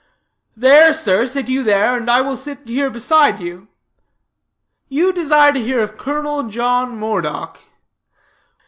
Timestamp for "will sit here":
2.21-2.89